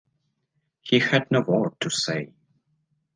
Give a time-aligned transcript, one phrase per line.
[0.81, 2.33] He had no word to say.